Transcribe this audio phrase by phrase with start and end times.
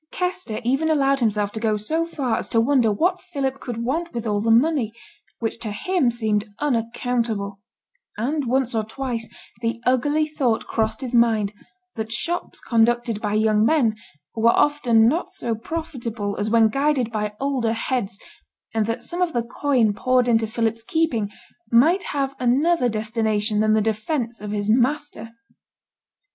[0.11, 4.15] Kester even allowed himself to go so far as to wonder what Philip could want
[4.15, 4.93] with all the money,
[5.37, 7.59] which to him seemed unaccountable;
[8.17, 9.29] and once or twice
[9.61, 11.53] the ugly thought crossed his mind,
[11.93, 13.95] that shops conducted by young men
[14.35, 18.19] were often not so profitable as when guided by older heads,
[18.73, 21.29] and that some of the coin poured into Philip's keeping
[21.71, 25.29] might have another destination than the defence of his master.